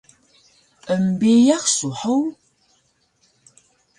[0.93, 2.23] embiyax su hug!